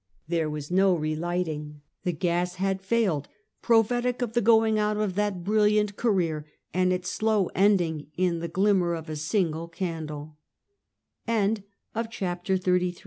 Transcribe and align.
There 0.27 0.49
was 0.49 0.71
no 0.71 0.95
re 0.95 1.15
lighting. 1.15 1.81
The 2.05 2.11
gas 2.11 2.55
had 2.55 2.81
failed, 2.81 3.27
pro 3.61 3.83
phetic 3.83 4.23
of 4.23 4.33
the 4.33 4.41
going 4.41 4.79
out 4.79 4.97
of 4.97 5.13
that 5.13 5.43
brilliant 5.43 5.95
career, 5.95 6.47
and 6.73 6.91
its 6.91 7.11
slow 7.11 7.51
ending 7.53 8.07
in 8.17 8.39
the 8.39 8.47
glimmer 8.47 8.95
of 8.95 9.11
a 9.11 9.15
single 9.15 9.67
candle. 9.67 10.39
CHAPTEK 11.27 11.65
XXXIV. 11.95 12.99